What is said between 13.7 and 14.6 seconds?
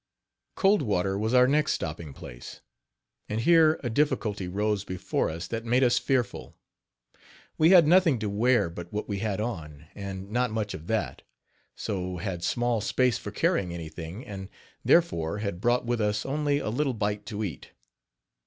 anything, and,